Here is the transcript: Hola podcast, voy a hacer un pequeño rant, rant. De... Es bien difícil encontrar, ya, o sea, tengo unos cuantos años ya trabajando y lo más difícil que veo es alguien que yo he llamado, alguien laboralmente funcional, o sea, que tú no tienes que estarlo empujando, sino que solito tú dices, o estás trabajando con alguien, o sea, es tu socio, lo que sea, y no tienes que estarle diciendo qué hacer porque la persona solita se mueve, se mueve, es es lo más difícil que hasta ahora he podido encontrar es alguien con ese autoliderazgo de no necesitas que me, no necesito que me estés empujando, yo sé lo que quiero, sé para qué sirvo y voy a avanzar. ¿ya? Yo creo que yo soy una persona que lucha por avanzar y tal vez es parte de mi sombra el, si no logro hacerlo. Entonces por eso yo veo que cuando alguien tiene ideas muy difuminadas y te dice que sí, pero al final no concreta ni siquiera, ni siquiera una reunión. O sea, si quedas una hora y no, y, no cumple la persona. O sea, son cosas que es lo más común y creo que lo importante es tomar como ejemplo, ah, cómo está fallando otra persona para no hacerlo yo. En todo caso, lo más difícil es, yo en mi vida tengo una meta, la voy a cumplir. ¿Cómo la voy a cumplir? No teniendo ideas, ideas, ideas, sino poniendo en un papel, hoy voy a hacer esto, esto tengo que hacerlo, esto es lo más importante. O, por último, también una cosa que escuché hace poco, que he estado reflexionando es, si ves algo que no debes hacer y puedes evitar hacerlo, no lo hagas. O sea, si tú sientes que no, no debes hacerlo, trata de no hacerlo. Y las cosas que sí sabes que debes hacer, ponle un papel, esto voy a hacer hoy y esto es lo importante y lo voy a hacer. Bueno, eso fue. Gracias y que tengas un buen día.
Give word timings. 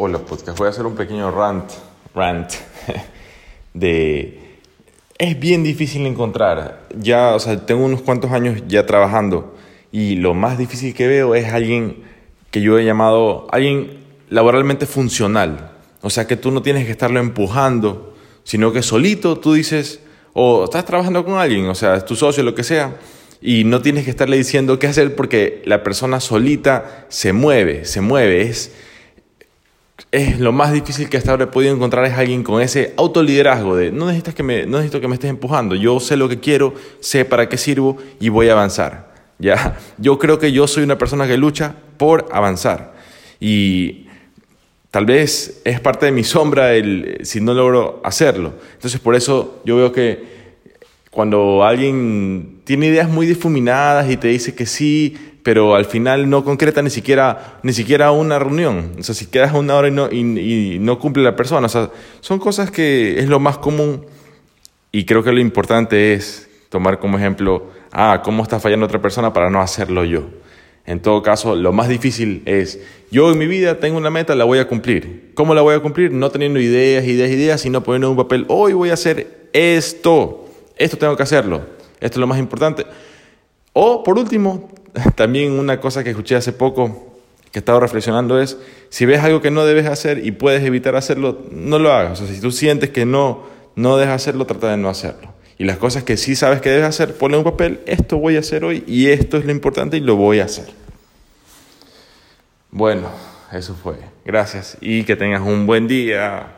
Hola 0.00 0.18
podcast, 0.18 0.56
voy 0.56 0.68
a 0.68 0.70
hacer 0.70 0.86
un 0.86 0.94
pequeño 0.94 1.28
rant, 1.32 1.72
rant. 2.14 2.52
De... 3.74 4.38
Es 5.18 5.40
bien 5.40 5.64
difícil 5.64 6.06
encontrar, 6.06 6.86
ya, 6.96 7.34
o 7.34 7.40
sea, 7.40 7.66
tengo 7.66 7.84
unos 7.84 8.02
cuantos 8.02 8.30
años 8.30 8.62
ya 8.68 8.86
trabajando 8.86 9.56
y 9.90 10.14
lo 10.14 10.34
más 10.34 10.56
difícil 10.56 10.94
que 10.94 11.08
veo 11.08 11.34
es 11.34 11.52
alguien 11.52 11.96
que 12.52 12.60
yo 12.60 12.78
he 12.78 12.84
llamado, 12.84 13.48
alguien 13.50 14.04
laboralmente 14.28 14.86
funcional, 14.86 15.72
o 16.00 16.10
sea, 16.10 16.28
que 16.28 16.36
tú 16.36 16.52
no 16.52 16.62
tienes 16.62 16.86
que 16.86 16.92
estarlo 16.92 17.18
empujando, 17.18 18.14
sino 18.44 18.72
que 18.72 18.82
solito 18.82 19.40
tú 19.40 19.54
dices, 19.54 19.98
o 20.32 20.62
estás 20.62 20.84
trabajando 20.84 21.24
con 21.24 21.40
alguien, 21.40 21.66
o 21.66 21.74
sea, 21.74 21.96
es 21.96 22.04
tu 22.04 22.14
socio, 22.14 22.44
lo 22.44 22.54
que 22.54 22.62
sea, 22.62 22.98
y 23.42 23.64
no 23.64 23.82
tienes 23.82 24.04
que 24.04 24.10
estarle 24.10 24.36
diciendo 24.36 24.78
qué 24.78 24.86
hacer 24.86 25.16
porque 25.16 25.60
la 25.64 25.82
persona 25.82 26.20
solita 26.20 27.06
se 27.08 27.32
mueve, 27.32 27.84
se 27.84 28.00
mueve, 28.00 28.42
es 28.42 28.70
es 30.10 30.40
lo 30.40 30.52
más 30.52 30.72
difícil 30.72 31.08
que 31.08 31.16
hasta 31.16 31.32
ahora 31.32 31.44
he 31.44 31.48
podido 31.48 31.74
encontrar 31.74 32.04
es 32.06 32.16
alguien 32.16 32.42
con 32.42 32.62
ese 32.62 32.94
autoliderazgo 32.96 33.76
de 33.76 33.90
no 33.92 34.06
necesitas 34.06 34.34
que 34.34 34.42
me, 34.42 34.64
no 34.64 34.78
necesito 34.78 35.00
que 35.00 35.08
me 35.08 35.14
estés 35.14 35.30
empujando, 35.30 35.74
yo 35.74 36.00
sé 36.00 36.16
lo 36.16 36.28
que 36.28 36.40
quiero, 36.40 36.74
sé 37.00 37.24
para 37.24 37.48
qué 37.48 37.58
sirvo 37.58 37.98
y 38.20 38.28
voy 38.28 38.48
a 38.48 38.52
avanzar. 38.52 39.12
¿ya? 39.38 39.76
Yo 39.98 40.18
creo 40.18 40.38
que 40.38 40.52
yo 40.52 40.66
soy 40.66 40.84
una 40.84 40.98
persona 40.98 41.26
que 41.26 41.36
lucha 41.36 41.74
por 41.96 42.26
avanzar 42.32 42.94
y 43.40 44.06
tal 44.90 45.04
vez 45.04 45.60
es 45.64 45.80
parte 45.80 46.06
de 46.06 46.12
mi 46.12 46.24
sombra 46.24 46.74
el, 46.74 47.18
si 47.22 47.40
no 47.40 47.52
logro 47.54 48.00
hacerlo. 48.04 48.54
Entonces 48.74 49.00
por 49.00 49.14
eso 49.14 49.60
yo 49.64 49.76
veo 49.76 49.92
que 49.92 50.38
cuando 51.10 51.64
alguien 51.64 52.60
tiene 52.64 52.86
ideas 52.86 53.08
muy 53.08 53.26
difuminadas 53.26 54.10
y 54.10 54.16
te 54.16 54.28
dice 54.28 54.54
que 54.54 54.66
sí, 54.66 55.16
pero 55.48 55.74
al 55.74 55.86
final 55.86 56.28
no 56.28 56.44
concreta 56.44 56.82
ni 56.82 56.90
siquiera, 56.90 57.58
ni 57.62 57.72
siquiera 57.72 58.10
una 58.10 58.38
reunión. 58.38 58.92
O 58.98 59.02
sea, 59.02 59.14
si 59.14 59.28
quedas 59.28 59.54
una 59.54 59.76
hora 59.76 59.88
y 59.88 59.90
no, 59.90 60.12
y, 60.12 60.76
no 60.78 60.98
cumple 60.98 61.22
la 61.22 61.36
persona. 61.36 61.64
O 61.64 61.70
sea, 61.70 61.88
son 62.20 62.38
cosas 62.38 62.70
que 62.70 63.18
es 63.18 63.30
lo 63.30 63.40
más 63.40 63.56
común 63.56 64.04
y 64.92 65.06
creo 65.06 65.22
que 65.24 65.32
lo 65.32 65.40
importante 65.40 66.12
es 66.12 66.50
tomar 66.68 66.98
como 66.98 67.16
ejemplo, 67.16 67.70
ah, 67.92 68.20
cómo 68.22 68.42
está 68.42 68.60
fallando 68.60 68.84
otra 68.84 69.00
persona 69.00 69.32
para 69.32 69.48
no 69.48 69.62
hacerlo 69.62 70.04
yo. 70.04 70.24
En 70.84 71.00
todo 71.00 71.22
caso, 71.22 71.56
lo 71.56 71.72
más 71.72 71.88
difícil 71.88 72.42
es, 72.44 72.80
yo 73.10 73.32
en 73.32 73.38
mi 73.38 73.46
vida 73.46 73.80
tengo 73.80 73.96
una 73.96 74.10
meta, 74.10 74.34
la 74.34 74.44
voy 74.44 74.58
a 74.58 74.68
cumplir. 74.68 75.30
¿Cómo 75.32 75.54
la 75.54 75.62
voy 75.62 75.76
a 75.76 75.80
cumplir? 75.80 76.12
No 76.12 76.28
teniendo 76.30 76.60
ideas, 76.60 77.06
ideas, 77.06 77.30
ideas, 77.30 77.60
sino 77.62 77.82
poniendo 77.82 78.08
en 78.08 78.10
un 78.10 78.16
papel, 78.18 78.44
hoy 78.48 78.74
voy 78.74 78.90
a 78.90 78.92
hacer 78.92 79.48
esto, 79.54 80.44
esto 80.76 80.98
tengo 80.98 81.16
que 81.16 81.22
hacerlo, 81.22 81.62
esto 82.00 82.16
es 82.16 82.20
lo 82.20 82.26
más 82.26 82.38
importante. 82.38 82.84
O, 83.72 84.02
por 84.02 84.18
último, 84.18 84.68
también 85.14 85.52
una 85.52 85.80
cosa 85.80 86.04
que 86.04 86.10
escuché 86.10 86.36
hace 86.36 86.52
poco, 86.52 87.16
que 87.50 87.58
he 87.58 87.60
estado 87.60 87.80
reflexionando 87.80 88.40
es, 88.40 88.58
si 88.90 89.06
ves 89.06 89.20
algo 89.20 89.40
que 89.40 89.50
no 89.50 89.64
debes 89.64 89.86
hacer 89.86 90.24
y 90.24 90.32
puedes 90.32 90.64
evitar 90.64 90.96
hacerlo, 90.96 91.46
no 91.50 91.78
lo 91.78 91.92
hagas. 91.92 92.20
O 92.20 92.26
sea, 92.26 92.34
si 92.34 92.40
tú 92.40 92.50
sientes 92.50 92.90
que 92.90 93.06
no, 93.06 93.44
no 93.74 93.96
debes 93.96 94.14
hacerlo, 94.14 94.46
trata 94.46 94.70
de 94.70 94.76
no 94.76 94.88
hacerlo. 94.88 95.32
Y 95.58 95.64
las 95.64 95.78
cosas 95.78 96.04
que 96.04 96.16
sí 96.16 96.36
sabes 96.36 96.60
que 96.60 96.70
debes 96.70 96.86
hacer, 96.86 97.14
ponle 97.14 97.36
un 97.36 97.44
papel, 97.44 97.80
esto 97.86 98.18
voy 98.18 98.36
a 98.36 98.40
hacer 98.40 98.64
hoy 98.64 98.84
y 98.86 99.08
esto 99.08 99.38
es 99.38 99.44
lo 99.44 99.50
importante 99.50 99.96
y 99.96 100.00
lo 100.00 100.14
voy 100.14 100.38
a 100.40 100.44
hacer. 100.44 100.66
Bueno, 102.70 103.08
eso 103.52 103.74
fue. 103.74 103.96
Gracias 104.24 104.76
y 104.80 105.04
que 105.04 105.16
tengas 105.16 105.42
un 105.42 105.66
buen 105.66 105.88
día. 105.88 106.54